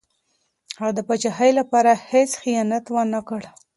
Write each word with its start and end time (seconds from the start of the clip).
هغه 0.79 0.91
د 0.95 0.99
پاچاهۍ 1.07 1.51
لپاره 1.59 1.91
هېڅ 2.11 2.31
خیانت 2.41 2.85
ونه 2.93 3.19
کړ. 3.29 3.41